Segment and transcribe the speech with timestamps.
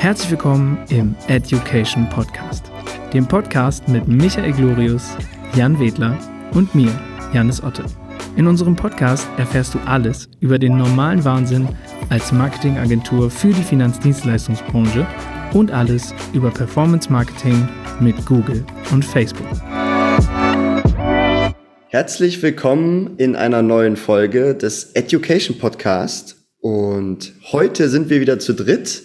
[0.00, 2.72] Herzlich willkommen im Education Podcast,
[3.12, 5.10] dem Podcast mit Michael Glorius,
[5.54, 6.18] Jan Wedler
[6.54, 6.90] und mir,
[7.34, 7.84] Janis Otte.
[8.34, 11.68] In unserem Podcast erfährst du alles über den normalen Wahnsinn
[12.08, 15.06] als Marketingagentur für die Finanzdienstleistungsbranche
[15.52, 17.68] und alles über Performance Marketing
[18.00, 19.46] mit Google und Facebook.
[21.88, 26.36] Herzlich willkommen in einer neuen Folge des Education Podcast.
[26.58, 29.02] Und heute sind wir wieder zu dritt.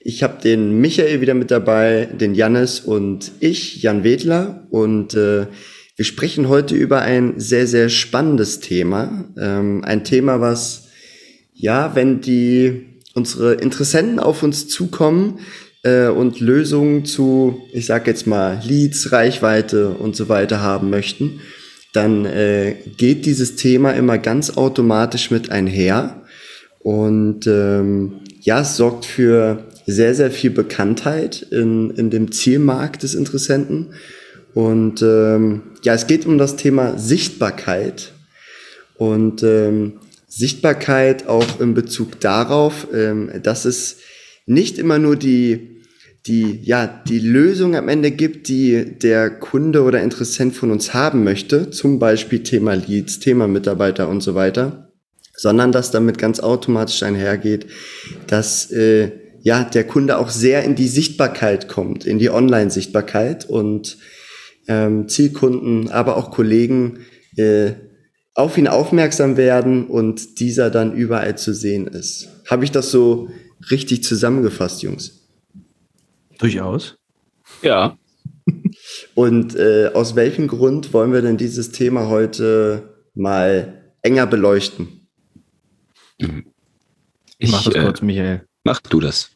[0.00, 4.66] Ich habe den Michael wieder mit dabei, den Jannis und ich, Jan Wedler.
[4.70, 5.46] Und äh,
[5.96, 9.24] wir sprechen heute über ein sehr, sehr spannendes Thema.
[9.36, 10.88] Ähm, ein Thema, was,
[11.52, 15.40] ja, wenn die unsere Interessenten auf uns zukommen
[15.82, 21.40] äh, und Lösungen zu, ich sag jetzt mal, Leads, Reichweite und so weiter haben möchten,
[21.92, 26.22] dann äh, geht dieses Thema immer ganz automatisch mit einher.
[26.78, 33.14] Und ähm, ja, es sorgt für sehr, sehr viel Bekanntheit in, in dem Zielmarkt des
[33.14, 33.94] Interessenten.
[34.52, 38.12] Und ähm, ja, es geht um das Thema Sichtbarkeit.
[38.96, 39.94] Und ähm,
[40.26, 44.00] Sichtbarkeit auch in Bezug darauf, ähm, dass es
[44.44, 45.78] nicht immer nur die
[46.26, 51.24] die, ja, die Lösung am Ende gibt, die der Kunde oder Interessent von uns haben
[51.24, 54.92] möchte, zum Beispiel Thema Leads, Thema Mitarbeiter und so weiter,
[55.34, 57.66] sondern dass damit ganz automatisch einhergeht,
[58.26, 59.10] dass äh,
[59.42, 63.98] ja, der Kunde auch sehr in die Sichtbarkeit kommt, in die Online-Sichtbarkeit und
[64.66, 67.00] ähm, Zielkunden, aber auch Kollegen
[67.36, 67.72] äh,
[68.34, 72.28] auf ihn aufmerksam werden und dieser dann überall zu sehen ist.
[72.48, 73.30] Habe ich das so
[73.70, 75.28] richtig zusammengefasst, Jungs?
[76.38, 76.96] Durchaus.
[77.62, 77.98] Ja.
[79.14, 85.08] Und äh, aus welchem Grund wollen wir denn dieses Thema heute mal enger beleuchten?
[87.38, 88.47] Ich mach das äh, kurz, Michael.
[88.68, 89.30] Mach du das.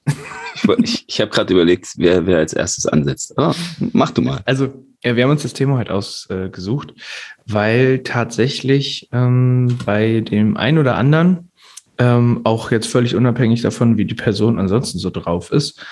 [0.57, 3.39] ich ich, ich habe gerade überlegt, wer, wer als erstes ansetzt.
[3.39, 3.55] Aber
[3.95, 4.43] mach du mal.
[4.45, 7.01] Also, ja, wir haben uns das Thema heute ausgesucht, äh,
[7.47, 11.51] weil tatsächlich ähm, bei dem einen oder anderen,
[11.97, 15.83] ähm, auch jetzt völlig unabhängig davon, wie die Person ansonsten so drauf ist,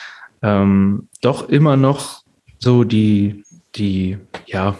[0.42, 2.22] ähm, doch immer noch
[2.58, 3.42] so die,
[3.74, 4.76] die, ja,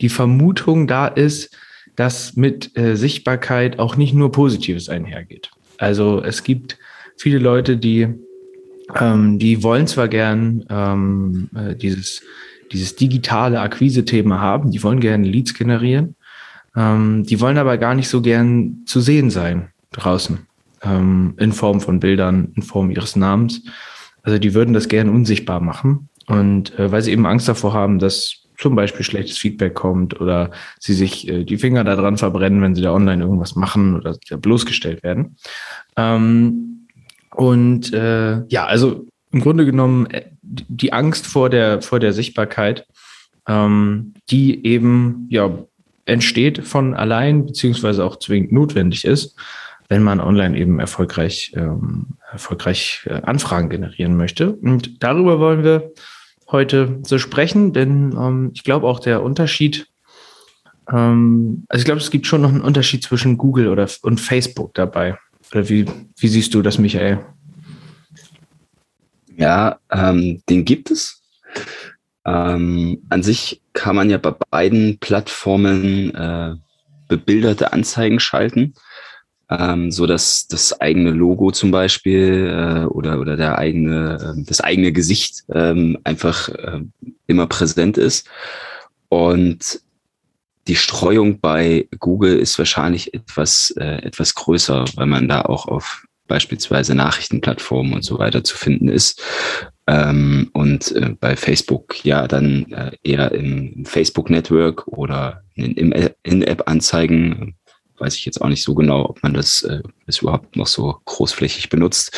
[0.00, 1.56] die Vermutung da ist,
[1.96, 5.50] dass mit äh, Sichtbarkeit auch nicht nur Positives einhergeht.
[5.78, 6.78] Also es gibt
[7.16, 8.08] viele Leute, die,
[8.98, 12.22] ähm, die wollen zwar gern ähm, äh, dieses,
[12.72, 16.16] dieses digitale Akquise-Thema haben, die wollen gerne Leads generieren,
[16.76, 20.46] ähm, die wollen aber gar nicht so gern zu sehen sein draußen,
[20.82, 23.62] ähm, in Form von Bildern, in Form ihres Namens.
[24.22, 26.08] Also die würden das gerne unsichtbar machen.
[26.26, 30.50] Und äh, weil sie eben Angst davor haben, dass zum Beispiel schlechtes Feedback kommt oder
[30.80, 35.02] sie sich äh, die Finger daran verbrennen, wenn sie da online irgendwas machen oder bloßgestellt
[35.02, 35.36] werden.
[35.96, 36.75] Ähm,
[37.36, 42.86] und äh, ja, also im Grunde genommen äh, die Angst vor der, vor der Sichtbarkeit,
[43.46, 45.50] ähm, die eben ja
[46.06, 49.36] entsteht von allein, beziehungsweise auch zwingend notwendig ist,
[49.88, 54.52] wenn man online eben erfolgreich, ähm, erfolgreich äh, Anfragen generieren möchte.
[54.52, 55.92] Und darüber wollen wir
[56.50, 59.88] heute so sprechen, denn ähm, ich glaube auch der Unterschied,
[60.90, 64.72] ähm, also ich glaube, es gibt schon noch einen Unterschied zwischen Google oder, und Facebook
[64.74, 65.18] dabei.
[65.52, 65.86] Oder wie,
[66.16, 67.24] wie siehst du das, Michael?
[69.36, 71.22] Ja, ähm, den gibt es.
[72.24, 76.54] Ähm, an sich kann man ja bei beiden Plattformen äh,
[77.08, 78.74] bebilderte Anzeigen schalten
[79.50, 84.60] ähm, so dass das eigene Logo zum Beispiel äh, oder oder der eigene äh, das
[84.60, 86.80] eigene Gesicht ähm, einfach äh,
[87.26, 88.28] immer präsent ist
[89.08, 89.80] und
[90.66, 96.04] die Streuung bei Google ist wahrscheinlich etwas äh, etwas größer, weil man da auch auf
[96.26, 99.22] beispielsweise Nachrichtenplattformen und so weiter zu finden ist.
[99.86, 105.92] Ähm, und äh, bei Facebook ja dann äh, eher im Facebook-Network oder in,
[106.24, 107.54] in App-Anzeigen,
[107.98, 111.00] weiß ich jetzt auch nicht so genau, ob man das, äh, das überhaupt noch so
[111.04, 112.12] großflächig benutzt.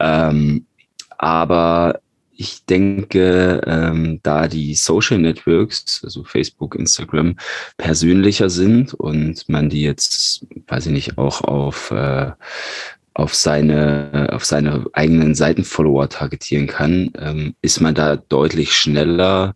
[0.00, 0.66] Ähm,
[1.18, 2.00] aber
[2.42, 7.36] ich denke, ähm, da die Social Networks, also Facebook, Instagram,
[7.76, 12.32] persönlicher sind und man die jetzt, weiß ich nicht, auch auf, äh,
[13.14, 19.54] auf seine, auf seine eigenen Seitenfollower targetieren kann, ähm, ist man da deutlich schneller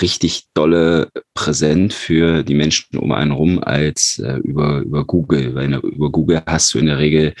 [0.00, 5.54] richtig dolle präsent für die Menschen um einen rum als äh, über, über Google.
[5.54, 7.34] Weil über Google hast du in der Regel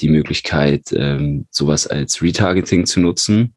[0.00, 3.54] die Möglichkeit, ähm, sowas als Retargeting zu nutzen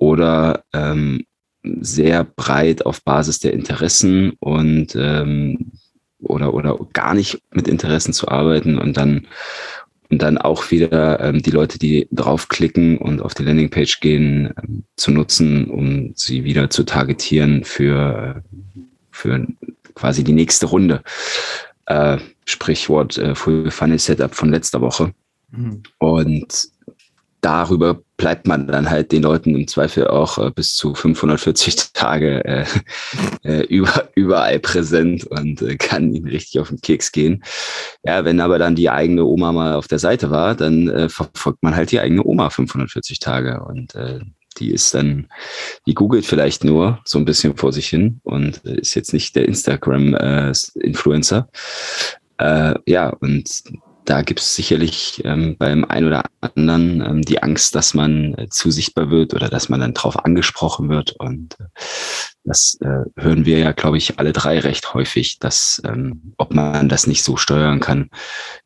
[0.00, 1.24] oder ähm,
[1.62, 5.72] sehr breit auf Basis der Interessen und ähm,
[6.18, 9.26] oder, oder gar nicht mit Interessen zu arbeiten und dann
[10.10, 14.82] und dann auch wieder ähm, die Leute, die draufklicken und auf die Landingpage gehen, ähm,
[14.96, 18.42] zu nutzen, um sie wieder zu targetieren für,
[19.12, 19.46] für
[19.94, 21.02] quasi die nächste Runde.
[21.86, 25.12] Äh, Sprichwort äh, Full Funnel Setup von letzter Woche.
[25.52, 25.84] Mhm.
[25.98, 26.70] Und
[27.40, 32.44] darüber bleibt man dann halt den Leuten im Zweifel auch äh, bis zu 540 Tage
[32.44, 32.64] äh,
[33.42, 37.42] äh, über, überall präsent und äh, kann ihnen richtig auf den Keks gehen.
[38.02, 41.62] Ja, wenn aber dann die eigene Oma mal auf der Seite war, dann äh, verfolgt
[41.62, 44.20] man halt die eigene Oma 540 Tage und äh,
[44.58, 45.28] die ist dann,
[45.86, 49.36] die googelt vielleicht nur so ein bisschen vor sich hin und äh, ist jetzt nicht
[49.36, 51.48] der Instagram-Influencer.
[52.38, 53.62] Äh, ja, und
[54.10, 58.48] da gibt es sicherlich ähm, beim einen oder anderen ähm, die Angst, dass man äh,
[58.48, 61.12] zu sichtbar wird oder dass man dann drauf angesprochen wird.
[61.12, 61.64] Und äh,
[62.42, 66.88] das äh, hören wir ja, glaube ich, alle drei recht häufig, dass ähm, ob man
[66.88, 68.10] das nicht so steuern kann,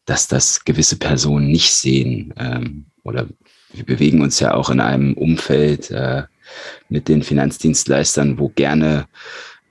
[0.06, 2.32] dass das gewisse Personen nicht sehen.
[2.38, 3.26] Ähm, oder
[3.74, 6.22] wir bewegen uns ja auch in einem Umfeld äh,
[6.88, 9.08] mit den Finanzdienstleistern, wo gerne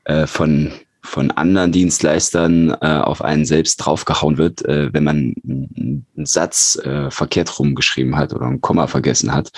[0.04, 0.72] äh, von
[1.04, 7.12] von anderen Dienstleistern äh, auf einen selbst draufgehauen wird, äh, wenn man einen Satz äh,
[7.12, 9.52] verkehrt rumgeschrieben hat oder ein Komma vergessen hat,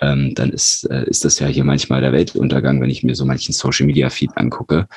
[0.00, 3.24] ähm, dann ist, äh, ist das ja hier manchmal der Weltuntergang, wenn ich mir so
[3.24, 4.88] manchen Social Media Feed angucke.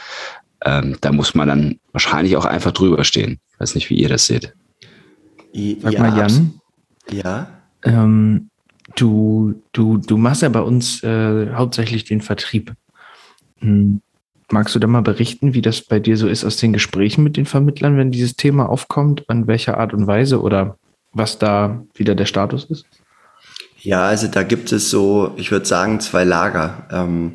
[0.65, 3.39] Ähm, da muss man dann wahrscheinlich auch einfach drüber stehen.
[3.53, 4.55] Ich weiß nicht, wie ihr das seht.
[5.53, 6.59] Sag ja, mal, Jan.
[7.11, 7.47] Ja.
[7.83, 8.49] Ähm,
[8.95, 12.73] du, du, du machst ja bei uns äh, hauptsächlich den Vertrieb.
[13.59, 14.01] Hm.
[14.49, 17.35] Magst du da mal berichten, wie das bei dir so ist aus den Gesprächen mit
[17.35, 20.77] den Vermittlern, wenn dieses Thema aufkommt, an welcher Art und Weise oder
[21.11, 22.85] was da wieder der Status ist?
[23.79, 26.87] Ja, also da gibt es so, ich würde sagen, zwei Lager.
[26.91, 27.33] Ähm,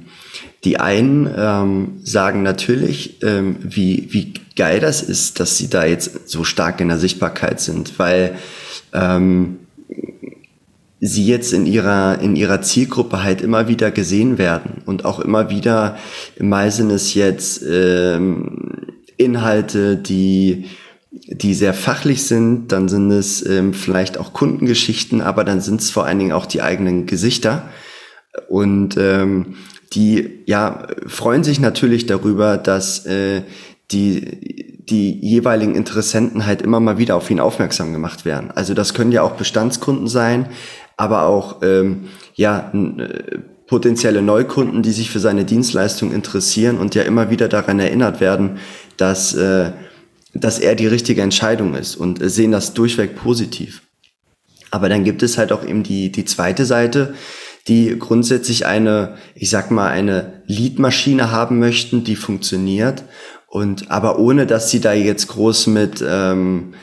[0.65, 6.29] die einen ähm, sagen natürlich, ähm, wie, wie geil das ist, dass sie da jetzt
[6.29, 8.37] so stark in der Sichtbarkeit sind, weil
[8.93, 9.59] ähm,
[11.05, 15.51] sie jetzt in ihrer, in ihrer Zielgruppe halt immer wieder gesehen werden und auch immer
[15.51, 15.99] wieder,
[16.39, 20.67] mal sind es jetzt ähm, Inhalte, die,
[21.11, 25.91] die sehr fachlich sind, dann sind es ähm, vielleicht auch Kundengeschichten, aber dann sind es
[25.91, 27.69] vor allen Dingen auch die eigenen Gesichter.
[28.49, 29.57] Und ähm,
[29.95, 33.43] die ja freuen sich natürlich darüber, dass äh,
[33.91, 38.53] die, die jeweiligen Interessenten halt immer mal wieder auf ihn aufmerksam gemacht werden.
[38.53, 40.47] Also das können ja auch Bestandskunden sein,
[40.97, 47.03] aber auch ähm, ja, äh, potenzielle Neukunden, die sich für seine Dienstleistung interessieren und ja
[47.03, 48.59] immer wieder daran erinnert werden,
[48.97, 49.73] dass, äh,
[50.35, 53.83] dass er die richtige Entscheidung ist und äh, sehen das durchweg positiv.
[54.71, 57.15] Aber dann gibt es halt auch eben die, die zweite Seite,
[57.69, 63.05] die grundsätzlich eine, ich sag mal, eine Leadmaschine haben möchten, die funktioniert
[63.47, 66.75] und aber ohne, dass sie da jetzt groß mit ähm,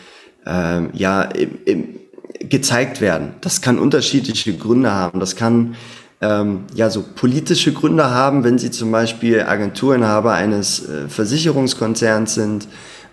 [0.46, 2.00] ähm, ja im, im,
[2.40, 3.34] gezeigt werden.
[3.42, 5.20] Das kann unterschiedliche Gründe haben.
[5.20, 5.76] Das kann
[6.22, 12.68] ähm, ja so politische Gründe haben, wenn sie zum Beispiel Agenturinhaber eines äh, Versicherungskonzerns sind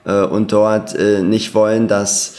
[0.04, 2.34] äh, und dort äh, nicht wollen, dass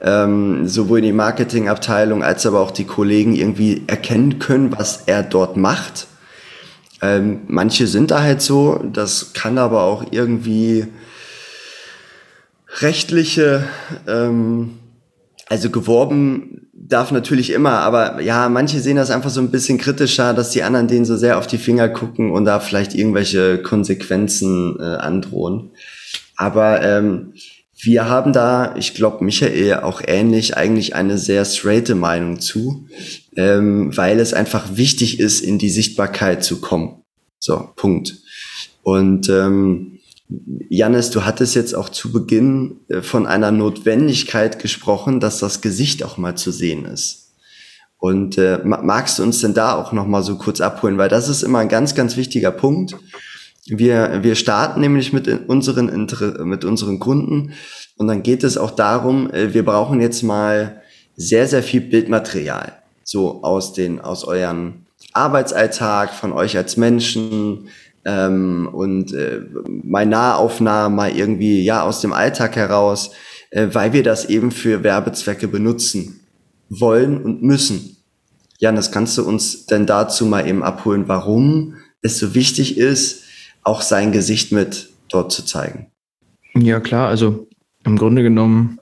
[0.00, 5.56] ähm, sowohl die Marketingabteilung als aber auch die Kollegen irgendwie erkennen können, was er dort
[5.56, 6.06] macht.
[7.00, 10.86] Ähm, manche sind da halt so, das kann aber auch irgendwie
[12.80, 13.64] rechtliche
[14.06, 14.78] ähm,
[15.48, 20.34] also geworben darf natürlich immer, aber ja, manche sehen das einfach so ein bisschen kritischer,
[20.34, 24.76] dass die anderen denen so sehr auf die Finger gucken und da vielleicht irgendwelche Konsequenzen
[24.78, 25.70] äh, androhen.
[26.36, 27.34] Aber ähm,
[27.80, 32.86] wir haben da, ich glaube, Michael auch ähnlich, eigentlich eine sehr straighte Meinung zu,
[33.36, 37.02] ähm, weil es einfach wichtig ist, in die Sichtbarkeit zu kommen.
[37.38, 38.14] So, Punkt.
[38.82, 39.98] Und ähm,
[40.68, 46.04] Janis, du hattest jetzt auch zu Beginn äh, von einer Notwendigkeit gesprochen, dass das Gesicht
[46.04, 47.32] auch mal zu sehen ist.
[47.98, 51.28] Und äh, magst du uns denn da auch noch mal so kurz abholen, weil das
[51.28, 52.96] ist immer ein ganz, ganz wichtiger Punkt.
[53.66, 56.08] Wir, wir starten nämlich mit unseren,
[56.44, 57.52] mit unseren Kunden
[57.96, 60.82] und dann geht es auch darum, äh, wir brauchen jetzt mal
[61.16, 62.72] sehr, sehr viel Bildmaterial.
[63.04, 67.68] So aus den, aus euren Arbeitsalltag, von euch als Menschen,
[68.04, 73.12] ähm, und äh, mal Nahaufnahmen mal irgendwie ja aus dem Alltag heraus,
[73.50, 76.20] äh, weil wir das eben für Werbezwecke benutzen
[76.68, 77.96] wollen und müssen.
[78.58, 83.24] Jan, das kannst du uns denn dazu mal eben abholen, warum es so wichtig ist,
[83.62, 85.88] auch sein Gesicht mit dort zu zeigen?
[86.54, 87.48] Ja, klar, also
[87.84, 88.78] im Grunde genommen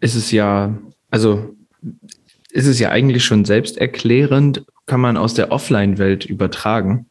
[0.00, 0.76] ist es ja,
[1.10, 1.54] also
[2.50, 7.10] ist es ja eigentlich schon selbsterklärend, kann man aus der Offline-Welt übertragen.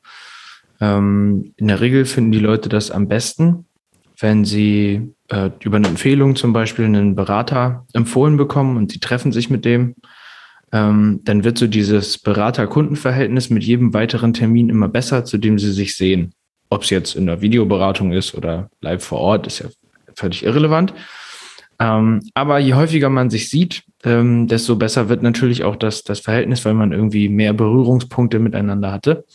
[0.79, 3.65] Ähm, in der Regel finden die Leute das am besten,
[4.19, 9.31] wenn sie äh, über eine Empfehlung zum Beispiel einen Berater empfohlen bekommen und sie treffen
[9.31, 9.95] sich mit dem,
[10.71, 15.71] ähm, dann wird so dieses Berater-Kunden-Verhältnis mit jedem weiteren Termin immer besser, zu dem sie
[15.71, 16.33] sich sehen.
[16.69, 19.67] Ob es jetzt in der Videoberatung ist oder live vor Ort, ist ja
[20.15, 20.93] völlig irrelevant.
[21.79, 26.19] Ähm, aber je häufiger man sich sieht, ähm, desto besser wird natürlich auch das, das
[26.19, 29.25] Verhältnis, weil man irgendwie mehr Berührungspunkte miteinander hatte.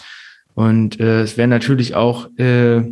[0.54, 2.82] Und äh, es wäre natürlich auch äh,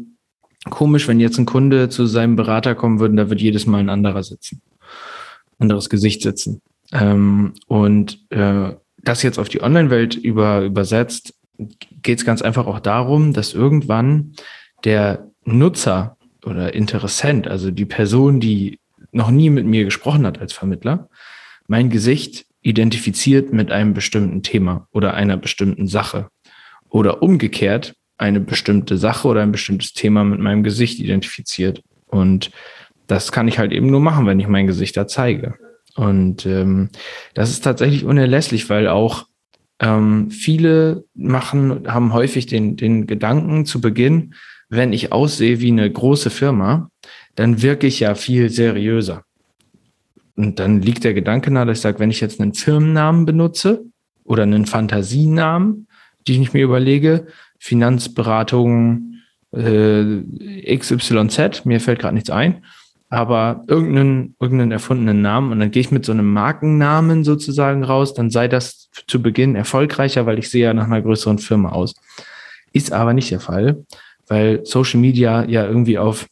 [0.69, 3.89] komisch, wenn jetzt ein Kunde zu seinem Berater kommen würde, da wird jedes Mal ein
[3.89, 4.63] anderer sitzen,
[5.59, 6.63] anderes Gesicht sitzen.
[6.93, 11.35] Ähm, und äh, das jetzt auf die Online-Welt über, übersetzt,
[12.03, 14.33] geht es ganz einfach auch darum, dass irgendwann
[14.85, 18.79] der Nutzer oder Interessent, also die Person, die
[19.13, 21.09] noch nie mit mir gesprochen hat als Vermittler,
[21.67, 26.29] mein Gesicht identifiziert mit einem bestimmten Thema oder einer bestimmten Sache.
[26.91, 31.83] Oder umgekehrt eine bestimmte Sache oder ein bestimmtes Thema mit meinem Gesicht identifiziert.
[32.07, 32.51] Und
[33.07, 35.55] das kann ich halt eben nur machen, wenn ich mein Gesicht da zeige.
[35.97, 36.91] Und ähm,
[37.35, 39.27] das ist tatsächlich unerlässlich, weil auch
[39.81, 44.35] ähm, viele machen, haben häufig den, den Gedanken zu Beginn,
[44.69, 46.91] wenn ich aussehe wie eine große Firma,
[47.35, 49.25] dann wirke ich ja viel seriöser.
[50.37, 53.85] Und dann liegt der Gedanke nahe, dass ich sage, wenn ich jetzt einen Firmennamen benutze
[54.25, 55.89] oder einen Fantasienamen,
[56.27, 57.27] die ich mir überlege,
[57.59, 59.15] Finanzberatung
[59.53, 62.65] äh, XYZ, mir fällt gerade nichts ein,
[63.09, 65.53] aber irgendeinen, irgendeinen erfundenen Namen.
[65.53, 69.57] Und dann gehe ich mit so einem Markennamen sozusagen raus, dann sei das zu Beginn
[69.57, 71.95] erfolgreicher, weil ich sehe ja nach einer größeren Firma aus.
[72.73, 73.85] Ist aber nicht der Fall,
[74.29, 76.27] weil Social Media ja irgendwie auf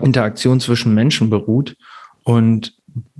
[0.00, 1.76] Interaktion zwischen Menschen beruht
[2.24, 2.74] und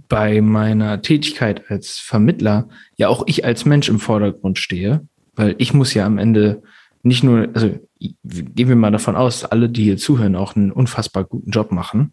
[0.09, 5.75] bei meiner Tätigkeit als Vermittler ja auch ich als Mensch im Vordergrund stehe, weil ich
[5.75, 6.63] muss ja am Ende
[7.03, 7.79] nicht nur, also
[8.25, 12.13] gehen wir mal davon aus, alle, die hier zuhören, auch einen unfassbar guten Job machen.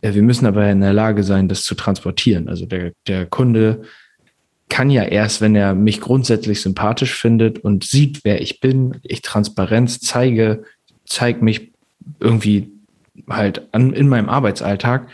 [0.00, 2.48] Äh, wir müssen aber in der Lage sein, das zu transportieren.
[2.48, 3.82] Also der, der Kunde
[4.68, 9.22] kann ja erst, wenn er mich grundsätzlich sympathisch findet und sieht, wer ich bin, ich
[9.22, 10.64] Transparenz zeige,
[11.06, 11.72] zeige mich
[12.20, 12.70] irgendwie
[13.28, 15.08] halt an, in meinem Arbeitsalltag,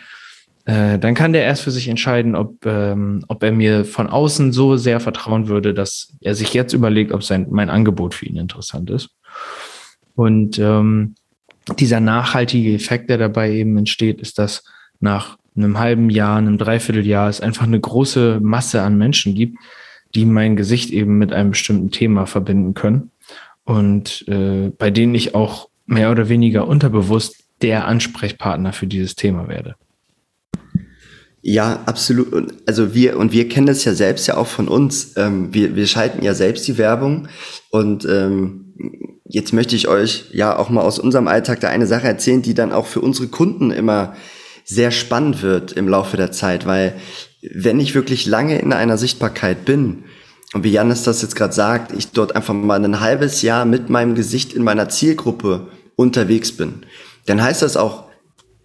[0.66, 4.52] äh, dann kann der erst für sich entscheiden, ob, ähm, ob er mir von außen
[4.52, 8.36] so sehr vertrauen würde, dass er sich jetzt überlegt, ob sein, mein Angebot für ihn
[8.36, 9.10] interessant ist.
[10.14, 11.16] Und ähm,
[11.78, 14.64] dieser nachhaltige Effekt, der dabei eben entsteht, ist, dass
[15.00, 19.58] nach einem halben Jahr, einem Dreivierteljahr es einfach eine große Masse an Menschen gibt,
[20.14, 23.10] die mein Gesicht eben mit einem bestimmten Thema verbinden können
[23.64, 29.48] und äh, bei denen ich auch mehr oder weniger unterbewusst der Ansprechpartner für dieses Thema
[29.48, 29.76] werde.
[31.46, 32.54] Ja, absolut.
[32.64, 35.12] Also wir und wir kennen das ja selbst ja auch von uns.
[35.16, 37.28] Ähm, wir, wir schalten ja selbst die Werbung
[37.70, 42.06] und ähm, jetzt möchte ich euch ja auch mal aus unserem Alltag da eine Sache
[42.06, 44.16] erzählen, die dann auch für unsere Kunden immer
[44.64, 46.94] sehr spannend wird im Laufe der Zeit, weil
[47.42, 50.04] wenn ich wirklich lange in einer Sichtbarkeit bin,
[50.54, 53.90] und wie Janis das jetzt gerade sagt, ich dort einfach mal ein halbes Jahr mit
[53.90, 56.86] meinem Gesicht in meiner Zielgruppe unterwegs bin,
[57.26, 58.04] dann heißt das auch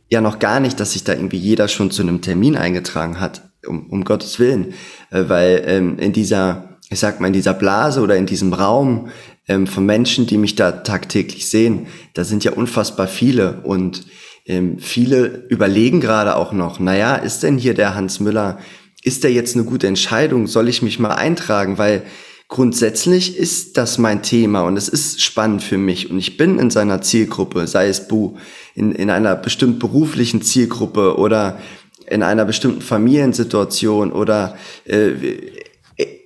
[0.10, 3.50] ja noch gar nicht, dass sich da irgendwie jeder schon zu einem Termin eingetragen hat,
[3.66, 4.74] um, um Gottes Willen,
[5.12, 9.10] äh, weil ähm, in dieser, ich sag mal, in dieser Blase oder in diesem Raum
[9.48, 14.06] ähm, von Menschen, die mich da tagtäglich sehen, da sind ja unfassbar viele und
[14.46, 18.58] ähm, viele überlegen gerade auch noch, naja, ist denn hier der Hans Müller,
[19.04, 20.48] ist der jetzt eine gute Entscheidung?
[20.48, 21.78] Soll ich mich mal eintragen?
[21.78, 22.04] Weil
[22.50, 26.72] grundsätzlich ist das mein Thema und es ist spannend für mich und ich bin in
[26.72, 28.38] seiner Zielgruppe, sei es Bu,
[28.74, 31.60] in, in einer bestimmt beruflichen Zielgruppe oder
[32.08, 35.12] in einer bestimmten Familiensituation oder äh,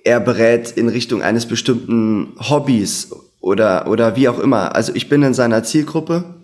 [0.02, 4.74] er berät in Richtung eines bestimmten Hobbys oder, oder wie auch immer.
[4.74, 6.40] Also ich bin in seiner Zielgruppe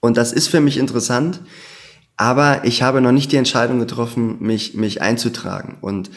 [0.00, 1.40] und das ist für mich interessant,
[2.16, 5.78] aber ich habe noch nicht die Entscheidung getroffen, mich, mich einzutragen.
[5.80, 6.10] Und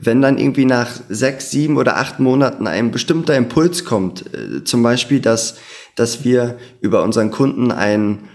[0.00, 4.82] wenn dann irgendwie nach sechs, sieben oder acht Monaten ein bestimmter Impuls kommt, äh, zum
[4.82, 5.56] Beispiel, dass,
[5.96, 8.28] dass wir über unseren Kunden ein,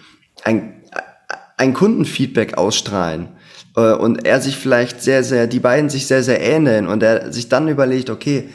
[0.43, 0.84] ein,
[1.58, 3.29] ein Kundenfeedback ausstrahlen,
[3.75, 7.32] äh, und er sich vielleicht sehr, sehr, die beiden sich sehr, sehr ähneln und er
[7.32, 8.50] sich dann überlegt, okay,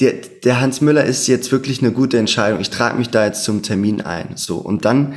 [0.00, 2.60] der, der Hans Müller ist jetzt wirklich eine gute Entscheidung.
[2.60, 4.30] Ich trage mich da jetzt zum Termin ein.
[4.34, 4.56] So.
[4.56, 5.14] Und dann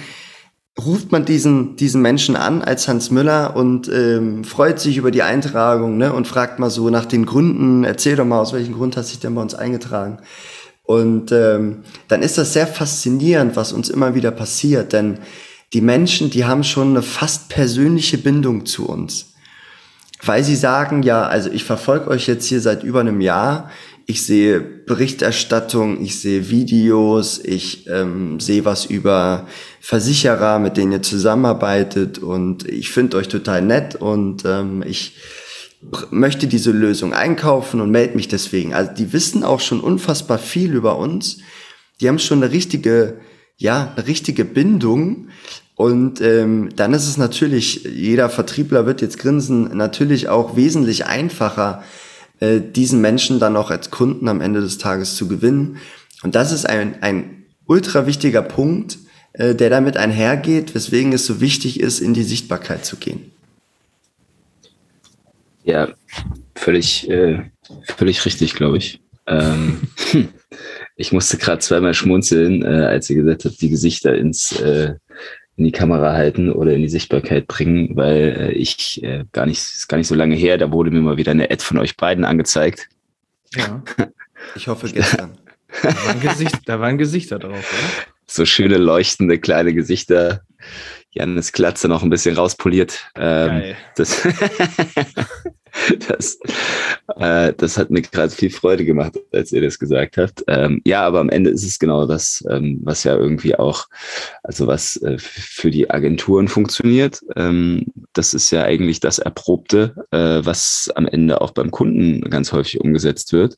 [0.86, 5.24] ruft man diesen, diesen Menschen an als Hans Müller und ähm, freut sich über die
[5.24, 8.96] Eintragung ne, und fragt mal so nach den Gründen, erzähl doch mal, aus welchem Grund
[8.96, 10.20] hast du dich denn bei uns eingetragen?
[10.84, 15.20] Und ähm, dann ist das sehr faszinierend, was uns immer wieder passiert, denn
[15.74, 19.34] die Menschen, die haben schon eine fast persönliche Bindung zu uns.
[20.24, 23.70] Weil sie sagen, ja, also ich verfolge euch jetzt hier seit über einem Jahr,
[24.10, 29.48] ich sehe Berichterstattung, ich sehe Videos, ich ähm, sehe was über
[29.82, 35.18] Versicherer, mit denen ihr zusammenarbeitet und ich finde euch total nett und ähm, ich
[36.10, 38.74] möchte diese Lösung einkaufen und melde mich deswegen.
[38.74, 41.40] Also die wissen auch schon unfassbar viel über uns.
[42.00, 43.20] Die haben schon eine richtige,
[43.58, 45.28] ja, eine richtige Bindung.
[45.76, 51.84] Und ähm, dann ist es natürlich, jeder Vertriebler wird jetzt grinsen, natürlich auch wesentlich einfacher,
[52.39, 55.77] äh, diesen Menschen dann auch als Kunden am Ende des Tages zu gewinnen.
[56.24, 58.98] Und das ist ein, ein ultra wichtiger Punkt,
[59.34, 63.32] äh, der damit einhergeht, weswegen es so wichtig ist, in die Sichtbarkeit zu gehen.
[65.63, 65.89] Ja,
[66.56, 67.44] völlig, äh,
[67.98, 69.01] völlig richtig, glaube ich.
[69.27, 69.82] Ähm,
[70.96, 74.96] ich musste gerade zweimal schmunzeln, äh, als ihr gesagt habt, die Gesichter ins, äh,
[75.58, 79.58] in die Kamera halten oder in die Sichtbarkeit bringen, weil äh, ich äh, gar nicht,
[79.58, 81.98] ist gar nicht so lange her, da wurde mir mal wieder eine Ad von euch
[81.98, 82.88] beiden angezeigt.
[83.54, 83.84] Ja.
[84.56, 85.38] Ich hoffe gestern.
[85.82, 88.14] da, waren Gesicht, da waren Gesichter drauf, oder?
[88.28, 90.44] So schöne leuchtende kleine Gesichter.
[91.18, 93.12] Janis Glatze noch ein bisschen rauspoliert.
[93.16, 93.76] Ähm.
[93.96, 94.22] Das,
[96.08, 96.40] das,
[97.18, 100.44] äh, das hat mir gerade viel Freude gemacht, als ihr das gesagt habt.
[100.48, 103.88] Ähm, ja, aber am Ende ist es genau das, ähm, was ja irgendwie auch,
[104.44, 107.22] also was äh, für die Agenturen funktioniert.
[107.36, 112.52] Ähm, das ist ja eigentlich das Erprobte, äh, was am Ende auch beim Kunden ganz
[112.52, 113.58] häufig umgesetzt wird.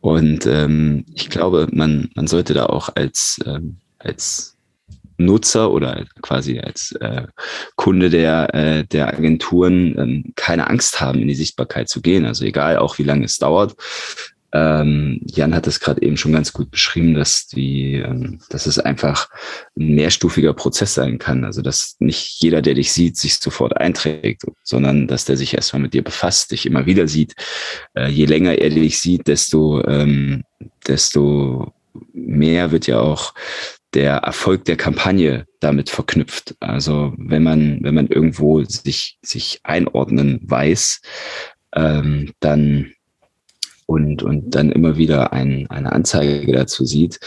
[0.00, 4.56] Und ähm, ich glaube, man, man sollte da auch als, ähm, als
[5.24, 7.26] Nutzer oder quasi als äh,
[7.76, 12.24] Kunde der, äh, der Agenturen ähm, keine Angst haben, in die Sichtbarkeit zu gehen.
[12.24, 13.74] Also egal auch, wie lange es dauert.
[14.54, 18.78] Ähm, Jan hat es gerade eben schon ganz gut beschrieben, dass die, ähm, dass es
[18.78, 19.30] einfach
[19.78, 21.44] ein mehrstufiger Prozess sein kann.
[21.44, 25.80] Also dass nicht jeder, der dich sieht, sich sofort einträgt, sondern dass der sich erstmal
[25.80, 27.34] mit dir befasst, dich immer wieder sieht.
[27.94, 30.44] Äh, je länger er dich sieht, desto, ähm,
[30.86, 31.72] desto
[32.12, 33.34] mehr wird ja auch
[33.94, 36.54] der Erfolg der Kampagne damit verknüpft.
[36.60, 41.02] Also wenn man, wenn man irgendwo sich, sich einordnen weiß,
[41.74, 42.92] ähm, dann
[43.86, 47.20] und, und dann immer wieder ein, eine Anzeige dazu sieht,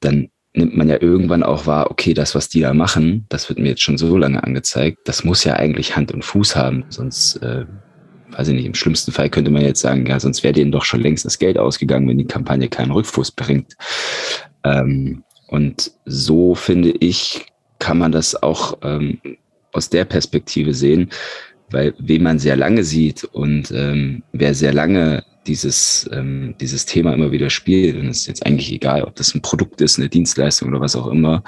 [0.00, 3.58] dann nimmt man ja irgendwann auch wahr, okay, das, was die da machen, das wird
[3.58, 7.36] mir jetzt schon so lange angezeigt, das muss ja eigentlich Hand und Fuß haben, sonst,
[7.36, 7.64] äh,
[8.30, 10.84] weiß ich nicht, im schlimmsten Fall könnte man jetzt sagen, ja, sonst wäre denen doch
[10.84, 13.74] schon längst das Geld ausgegangen, wenn die Kampagne keinen Rückfuß bringt.
[14.64, 17.44] Ähm, und so finde ich,
[17.78, 19.18] kann man das auch ähm,
[19.72, 21.10] aus der Perspektive sehen,
[21.70, 27.12] weil wen man sehr lange sieht und ähm, wer sehr lange dieses, ähm, dieses Thema
[27.12, 30.08] immer wieder spielt, und es ist jetzt eigentlich egal, ob das ein Produkt ist, eine
[30.08, 31.44] Dienstleistung oder was auch immer,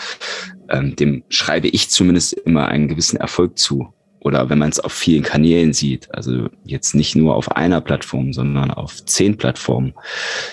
[0.68, 3.94] ähm, dem schreibe ich zumindest immer einen gewissen Erfolg zu.
[4.20, 8.34] Oder wenn man es auf vielen Kanälen sieht, also jetzt nicht nur auf einer Plattform,
[8.34, 9.94] sondern auf zehn Plattformen.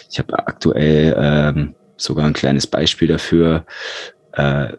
[0.09, 3.65] Ich habe aktuell ähm, sogar ein kleines Beispiel dafür.
[4.33, 4.73] Äh,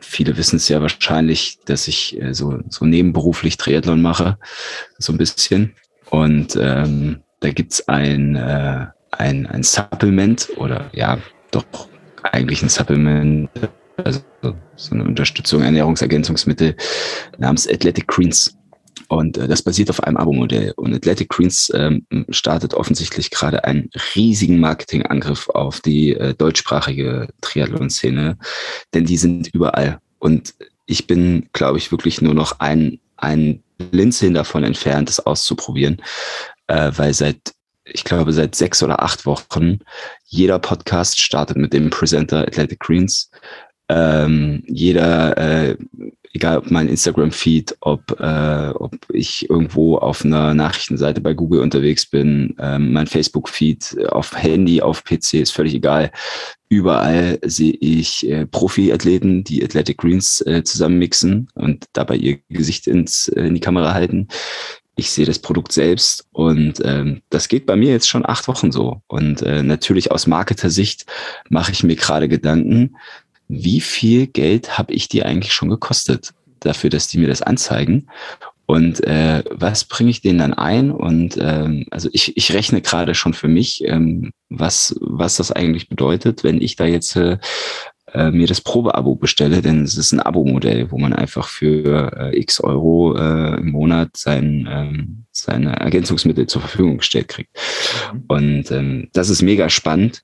[0.00, 4.38] viele wissen es ja wahrscheinlich, dass ich äh, so, so nebenberuflich Triathlon mache,
[4.98, 5.74] so ein bisschen.
[6.10, 11.18] Und ähm, da gibt's ein, äh, ein, ein Supplement oder ja,
[11.50, 11.64] doch
[12.22, 13.48] eigentlich ein Supplement,
[13.96, 14.20] also
[14.76, 16.76] so eine Unterstützung, Ernährungsergänzungsmittel
[17.38, 18.56] namens Athletic Greens.
[19.08, 20.72] Und äh, das basiert auf einem Abo-Modell.
[20.76, 28.38] Und Athletic Greens ähm, startet offensichtlich gerade einen riesigen Marketingangriff auf die äh, deutschsprachige Triathlon-Szene,
[28.94, 30.00] denn die sind überall.
[30.18, 30.54] Und
[30.86, 36.02] ich bin, glaube ich, wirklich nur noch ein, ein Blinzeln davon entfernt, das auszuprobieren,
[36.66, 37.54] äh, weil seit
[37.92, 39.78] ich glaube, seit sechs oder acht Wochen
[40.24, 43.30] jeder Podcast startet mit dem Presenter Athletic Greens.
[43.88, 45.76] Ähm, jeder äh,
[46.32, 52.06] egal ob mein Instagram-Feed, ob, äh, ob ich irgendwo auf einer Nachrichtenseite bei Google unterwegs
[52.06, 56.12] bin, ähm, mein Facebook-Feed auf Handy, auf PC, ist völlig egal.
[56.68, 63.28] Überall sehe ich äh, Profi-Athleten, die Athletic Greens äh, zusammenmixen und dabei ihr Gesicht ins,
[63.28, 64.28] äh, in die Kamera halten.
[64.94, 68.70] Ich sehe das Produkt selbst und ähm, das geht bei mir jetzt schon acht Wochen
[68.70, 69.02] so.
[69.08, 71.06] Und äh, natürlich aus Marketer-Sicht
[71.48, 72.96] mache ich mir gerade Gedanken,
[73.50, 78.08] wie viel Geld habe ich dir eigentlich schon gekostet dafür, dass die mir das anzeigen?
[78.66, 80.92] Und äh, was bringe ich denen dann ein?
[80.92, 85.88] Und ähm, also ich, ich rechne gerade schon für mich, ähm, was, was das eigentlich
[85.88, 87.38] bedeutet, wenn ich da jetzt äh,
[88.12, 92.38] äh, mir das Probeabo bestelle, denn es ist ein Abo-Modell, wo man einfach für äh,
[92.38, 97.50] x Euro äh, im Monat sein, ähm, seine Ergänzungsmittel zur Verfügung gestellt kriegt.
[98.12, 98.24] Mhm.
[98.28, 100.22] Und ähm, das ist mega spannend.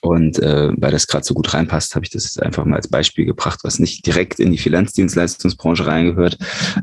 [0.00, 2.88] Und äh, weil das gerade so gut reinpasst, habe ich das jetzt einfach mal als
[2.88, 6.38] Beispiel gebracht, was nicht direkt in die Finanzdienstleistungsbranche reingehört,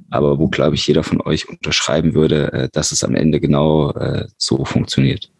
[0.10, 3.92] aber wo, glaube ich, jeder von euch unterschreiben würde, äh, dass es am Ende genau
[3.92, 5.32] äh, so funktioniert.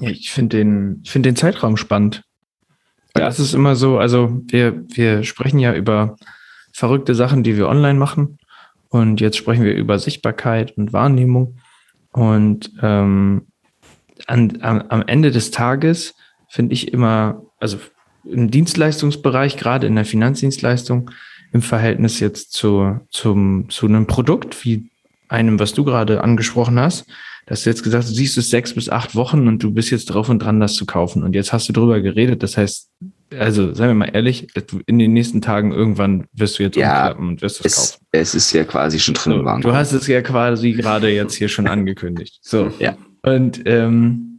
[0.00, 2.24] Ich finde den, ich finde den Zeitraum spannend.
[3.16, 6.16] Ja, es ist immer so, also wir, wir sprechen ja über
[6.72, 8.38] verrückte Sachen, die wir online machen.
[8.88, 11.58] Und jetzt sprechen wir über Sichtbarkeit und Wahrnehmung.
[12.12, 13.46] Und ähm,
[14.26, 16.14] an, am, am Ende des Tages
[16.54, 17.78] finde ich immer, also
[18.24, 21.10] im Dienstleistungsbereich, gerade in der Finanzdienstleistung,
[21.52, 24.88] im Verhältnis jetzt zu, zum, zu einem Produkt wie
[25.28, 27.06] einem, was du gerade angesprochen hast,
[27.46, 30.06] dass du jetzt gesagt, du siehst es sechs bis acht Wochen und du bist jetzt
[30.06, 31.24] drauf und dran, das zu kaufen.
[31.24, 32.44] Und jetzt hast du drüber geredet.
[32.44, 32.88] Das heißt,
[33.36, 34.46] also seien wir mal ehrlich,
[34.86, 38.06] in den nächsten Tagen irgendwann wirst du jetzt ja, umklappen und wirst es kaufen.
[38.12, 41.48] Es ist ja quasi schon drin so, Du hast es ja quasi gerade jetzt hier
[41.48, 42.38] schon angekündigt.
[42.42, 42.70] So.
[42.78, 42.96] Ja.
[43.22, 44.33] Und ähm,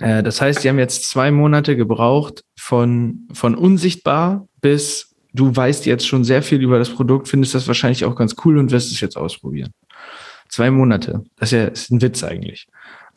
[0.00, 5.84] äh, das heißt, sie haben jetzt zwei Monate gebraucht von, von unsichtbar bis du weißt
[5.84, 8.92] jetzt schon sehr viel über das Produkt, findest das wahrscheinlich auch ganz cool und wirst
[8.92, 9.72] es jetzt ausprobieren.
[10.48, 11.24] Zwei Monate.
[11.36, 12.68] Das ist ja ist ein Witz eigentlich.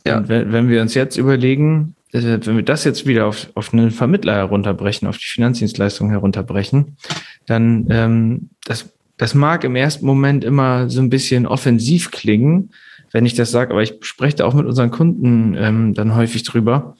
[0.05, 0.17] Ja.
[0.17, 3.73] Und wenn, wenn wir uns jetzt überlegen, äh, wenn wir das jetzt wieder auf, auf
[3.73, 6.97] einen Vermittler herunterbrechen, auf die Finanzdienstleistung herunterbrechen,
[7.45, 12.71] dann ähm, das, das mag im ersten Moment immer so ein bisschen offensiv klingen,
[13.11, 16.43] wenn ich das sage, aber ich spreche da auch mit unseren Kunden ähm, dann häufig
[16.43, 16.95] drüber.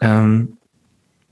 [0.00, 0.56] Ähm,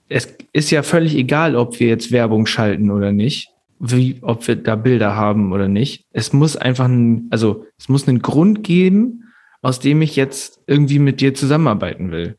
[0.08, 4.56] es ist ja völlig egal, ob wir jetzt Werbung schalten oder nicht, wie, ob wir
[4.56, 6.04] da Bilder haben oder nicht.
[6.12, 9.24] Es muss einfach ein, also es muss einen Grund geben,
[9.62, 12.36] aus dem ich jetzt irgendwie mit dir zusammenarbeiten will.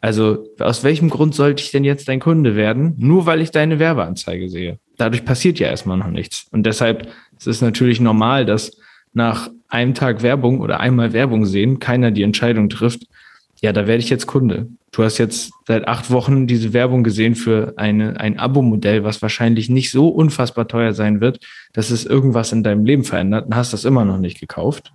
[0.00, 2.94] Also aus welchem Grund sollte ich denn jetzt dein Kunde werden?
[2.96, 4.78] Nur weil ich deine Werbeanzeige sehe.
[4.96, 6.46] Dadurch passiert ja erstmal noch nichts.
[6.52, 8.78] Und deshalb ist es natürlich normal, dass
[9.12, 13.06] nach einem Tag Werbung oder einmal Werbung sehen keiner die Entscheidung trifft,
[13.62, 14.68] ja, da werde ich jetzt Kunde.
[14.92, 19.68] Du hast jetzt seit acht Wochen diese Werbung gesehen für eine, ein Abo-Modell, was wahrscheinlich
[19.68, 23.72] nicht so unfassbar teuer sein wird, dass es irgendwas in deinem Leben verändert und hast
[23.72, 24.92] das immer noch nicht gekauft.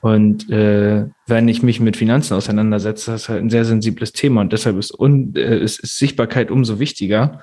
[0.00, 4.42] Und äh, wenn ich mich mit Finanzen auseinandersetze, das ist halt ein sehr sensibles Thema
[4.42, 7.40] und deshalb ist, un, äh, ist, ist Sichtbarkeit umso wichtiger,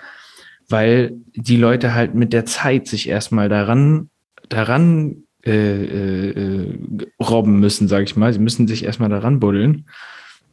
[0.69, 4.09] weil die Leute halt mit der Zeit sich erstmal daran,
[4.47, 6.77] daran äh, äh,
[7.21, 8.33] robben müssen, sage ich mal.
[8.33, 9.85] Sie müssen sich erstmal daran buddeln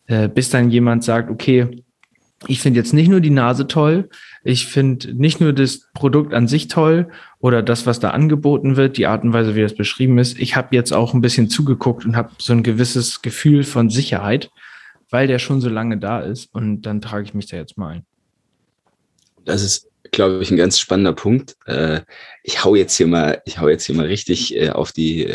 [0.06, 1.82] äh, bis dann jemand sagt, okay,
[2.48, 4.08] ich finde jetzt nicht nur die Nase toll,
[4.42, 8.96] ich finde nicht nur das Produkt an sich toll oder das, was da angeboten wird,
[8.96, 10.38] die Art und Weise, wie das beschrieben ist.
[10.40, 14.50] Ich habe jetzt auch ein bisschen zugeguckt und habe so ein gewisses Gefühl von Sicherheit,
[15.08, 17.94] weil der schon so lange da ist und dann trage ich mich da jetzt mal
[17.94, 18.04] ein.
[19.44, 21.56] Das ist, glaube ich, ein ganz spannender Punkt.
[21.66, 22.02] Äh,
[22.42, 25.32] ich hau jetzt hier mal, ich hau jetzt hier mal richtig äh, auf die,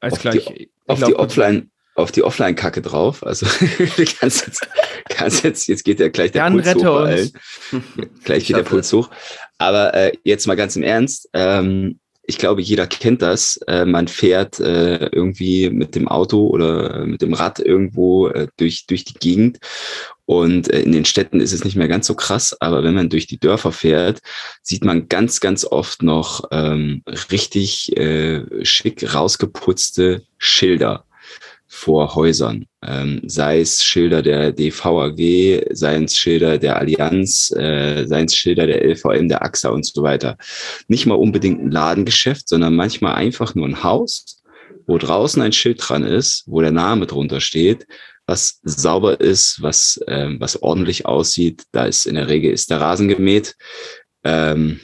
[0.00, 3.24] auf die, auf die Offline, auf die Offline-Kacke drauf.
[3.24, 3.46] Also
[4.20, 4.68] kannst jetzt,
[5.08, 7.02] kannst jetzt, jetzt geht ja gleich der Dann Puls hoch.
[7.02, 7.32] Uns.
[8.24, 9.10] gleich geht der Puls hoch.
[9.58, 11.28] Aber äh, jetzt mal ganz im Ernst.
[11.32, 13.58] Ähm, ich glaube, jeder kennt das.
[13.66, 18.86] Äh, man fährt äh, irgendwie mit dem Auto oder mit dem Rad irgendwo äh, durch,
[18.86, 19.58] durch die Gegend.
[20.26, 23.10] Und äh, in den Städten ist es nicht mehr ganz so krass, aber wenn man
[23.10, 24.20] durch die Dörfer fährt,
[24.62, 31.04] sieht man ganz, ganz oft noch ähm, richtig äh, schick rausgeputzte Schilder
[31.74, 38.26] vor Häusern, ähm, sei es Schilder der DVAG, seien es Schilder der Allianz, äh, seien
[38.26, 40.36] es Schilder der LVM, der AXA und so weiter.
[40.86, 44.40] Nicht mal unbedingt ein Ladengeschäft, sondern manchmal einfach nur ein Haus,
[44.86, 47.86] wo draußen ein Schild dran ist, wo der Name drunter steht,
[48.26, 51.64] was sauber ist, was, ähm, was ordentlich aussieht.
[51.72, 53.56] Da ist in der Regel ist der Rasen gemäht.
[54.22, 54.80] Ähm,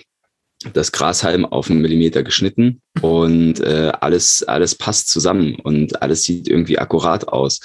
[0.74, 6.48] das Grashalm auf einen Millimeter geschnitten und äh, alles, alles passt zusammen und alles sieht
[6.48, 7.60] irgendwie akkurat aus.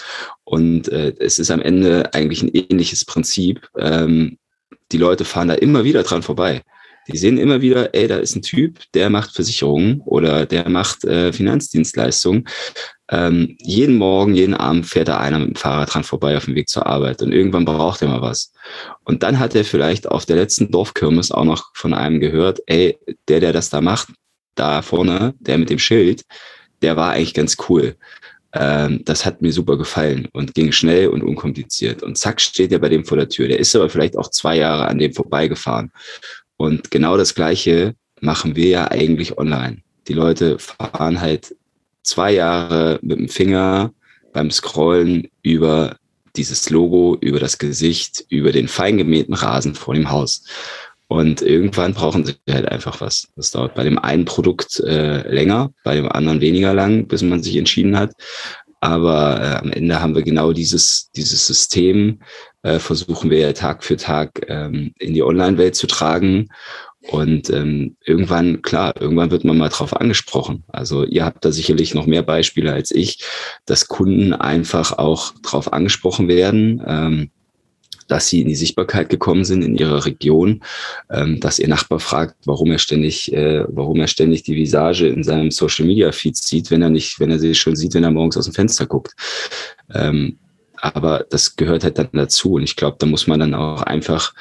[0.46, 3.68] Und äh, es ist am Ende eigentlich ein ähnliches Prinzip.
[3.78, 4.38] Ähm,
[4.92, 6.62] die Leute fahren da immer wieder dran vorbei.
[7.08, 11.04] Die sehen immer wieder, ey, da ist ein Typ, der macht Versicherungen oder der macht
[11.06, 12.46] äh, Finanzdienstleistungen.
[13.10, 16.56] Ähm, jeden Morgen, jeden Abend fährt da einer mit dem Fahrrad dran vorbei auf dem
[16.56, 18.52] Weg zur Arbeit und irgendwann braucht er mal was.
[19.04, 22.98] Und dann hat er vielleicht auf der letzten Dorfkirmes auch noch von einem gehört, ey,
[23.28, 24.10] der, der das da macht,
[24.56, 26.24] da vorne, der mit dem Schild,
[26.82, 27.96] der war eigentlich ganz cool.
[28.54, 32.02] Ähm, das hat mir super gefallen und ging schnell und unkompliziert.
[32.02, 33.50] Und zack, steht er bei dem vor der Tür.
[33.50, 35.92] Der ist aber vielleicht auch zwei Jahre an dem vorbeigefahren.
[36.58, 39.78] Und genau das Gleiche machen wir ja eigentlich online.
[40.08, 41.56] Die Leute fahren halt
[42.04, 43.92] zwei Jahre mit dem Finger
[44.34, 45.98] beim Scrollen über
[46.36, 50.44] dieses Logo, über das Gesicht, über den fein gemähten Rasen vor dem Haus.
[51.08, 53.28] Und irgendwann brauchen sie halt einfach was.
[53.36, 57.44] Das dauert bei dem einen Produkt äh, länger, bei dem anderen weniger lang, bis man
[57.44, 58.12] sich entschieden hat.
[58.82, 62.20] Aber äh, am Ende haben wir genau dieses, dieses System,
[62.66, 66.50] äh, versuchen wir ja Tag für Tag ähm, in die Online-Welt zu tragen
[67.12, 70.64] Und ähm, irgendwann, klar, irgendwann wird man mal drauf angesprochen.
[70.68, 73.24] Also ihr habt da sicherlich noch mehr Beispiele als ich,
[73.66, 76.82] dass Kunden einfach auch drauf angesprochen werden.
[76.86, 77.30] Ähm,
[78.08, 80.62] dass sie in die Sichtbarkeit gekommen sind in ihrer Region,
[81.10, 85.24] ähm, dass ihr Nachbar fragt, warum er ständig, äh, warum er ständig die Visage in
[85.24, 88.12] seinem Social Media Feed sieht, wenn er nicht, wenn er sie schon sieht, wenn er
[88.12, 89.16] morgens aus dem Fenster guckt.
[89.92, 90.38] Ähm,
[90.78, 92.54] aber das gehört halt dann dazu.
[92.54, 94.34] Und ich glaube, da muss man dann auch einfach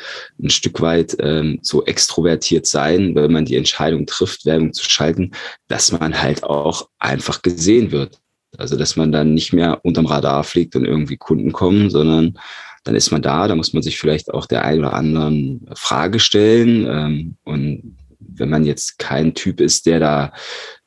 [0.42, 5.32] ein Stück weit ähm, so extrovertiert sein, wenn man die Entscheidung trifft, Werbung zu schalten,
[5.68, 8.20] dass man halt auch einfach gesehen wird.
[8.56, 12.38] Also, dass man dann nicht mehr unterm Radar fliegt und irgendwie Kunden kommen, sondern
[12.84, 16.20] dann ist man da, da muss man sich vielleicht auch der ein oder anderen Frage
[16.20, 16.86] stellen.
[16.88, 20.32] Ähm, und wenn man jetzt kein Typ ist, der da,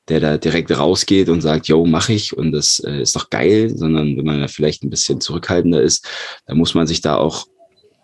[0.09, 3.71] der da direkt rausgeht und sagt, yo, mach ich und das äh, ist doch geil,
[3.75, 6.07] sondern wenn man da vielleicht ein bisschen zurückhaltender ist,
[6.45, 7.45] dann muss man sich da auch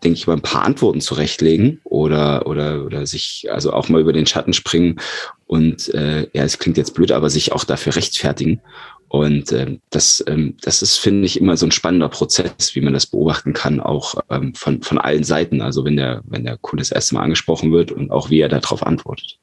[0.04, 4.12] denke ich, mal ein paar Antworten zurechtlegen oder, oder, oder sich also auch mal über
[4.12, 5.00] den Schatten springen
[5.46, 8.62] und äh, ja, es klingt jetzt blöd, aber sich auch dafür rechtfertigen.
[9.08, 12.94] Und ähm, das, ähm, das ist, finde ich, immer so ein spannender Prozess, wie man
[12.94, 15.62] das beobachten kann, auch ähm, von, von allen Seiten.
[15.62, 18.50] Also wenn der, wenn der Kunde das erste Mal angesprochen wird und auch wie er
[18.50, 19.38] darauf antwortet.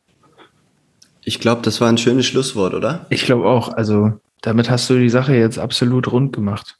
[1.30, 3.06] Ich glaube, das war ein schönes Schlusswort, oder?
[3.08, 3.68] Ich glaube auch.
[3.68, 6.76] Also damit hast du die Sache jetzt absolut rund gemacht.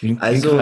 [0.00, 0.60] Wie ein also.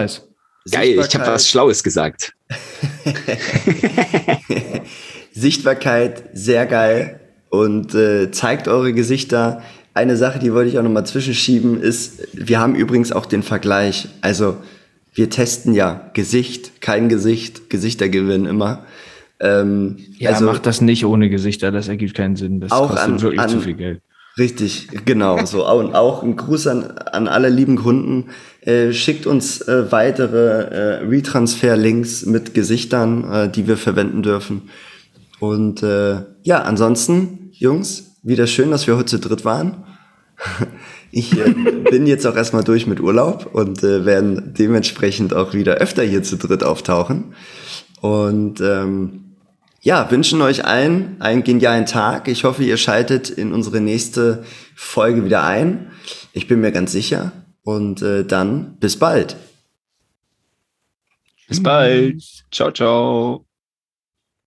[0.71, 2.33] Geil, ich habe was Schlaues gesagt.
[5.31, 7.19] Sichtbarkeit, sehr geil.
[7.49, 9.61] Und äh, zeigt eure Gesichter
[9.93, 14.07] eine Sache, die wollte ich auch nochmal zwischenschieben, ist, wir haben übrigens auch den Vergleich.
[14.21, 14.57] Also
[15.13, 18.87] wir testen ja Gesicht, kein Gesicht, Gesichter gewinnen immer.
[19.39, 22.59] Ähm, ja, also, macht das nicht ohne Gesichter, das ergibt keinen Sinn.
[22.59, 24.01] Das auch kostet an, wirklich an, zu viel Geld.
[24.37, 25.43] Richtig, genau.
[25.45, 28.29] So und auch ein Gruß an, an alle lieben Kunden.
[28.61, 34.69] Äh, schickt uns äh, weitere äh, Retransfer-Links mit Gesichtern, äh, die wir verwenden dürfen.
[35.39, 39.83] Und äh, ja, ansonsten, Jungs, wieder schön, dass wir heute zu dritt waren.
[41.11, 41.55] Ich äh,
[41.89, 46.37] bin jetzt auch erstmal durch mit Urlaub und werden dementsprechend auch wieder öfter hier zu
[46.37, 47.33] dritt auftauchen.
[47.99, 49.28] Und ähm,
[49.81, 52.27] ja, wünschen euch allen einen genialen Tag.
[52.27, 54.43] Ich hoffe, ihr schaltet in unsere nächste
[54.75, 55.91] Folge wieder ein.
[56.33, 57.31] Ich bin mir ganz sicher.
[57.63, 59.35] Und äh, dann bis bald.
[61.47, 62.23] Bis bald.
[62.51, 63.48] Ciao, ciao.